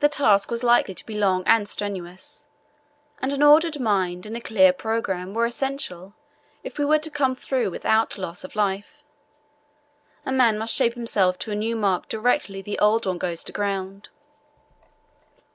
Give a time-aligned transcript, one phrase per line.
[0.00, 2.48] The task was likely to be long and strenuous,
[3.20, 6.14] and an ordered mind and a clear programme were essential
[6.64, 9.02] if we were to come through without loss of life.
[10.24, 13.52] A man must shape himself to a new mark directly the old one goes to
[13.52, 14.08] ground.